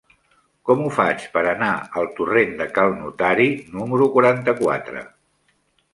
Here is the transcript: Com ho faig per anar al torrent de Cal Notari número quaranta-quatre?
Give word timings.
Com 0.67 0.79
ho 0.85 0.87
faig 0.95 1.25
per 1.35 1.43
anar 1.51 1.69
al 2.01 2.09
torrent 2.21 2.57
de 2.63 2.69
Cal 2.79 2.97
Notari 3.03 3.49
número 3.77 4.09
quaranta-quatre? 4.17 5.05